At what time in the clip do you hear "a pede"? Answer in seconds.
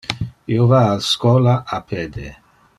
1.79-2.35